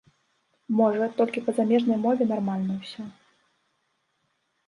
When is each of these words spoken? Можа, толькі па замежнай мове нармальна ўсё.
Можа, 0.79 1.09
толькі 1.19 1.43
па 1.49 1.53
замежнай 1.59 1.99
мове 2.07 2.23
нармальна 2.31 2.77
ўсё. 2.77 3.05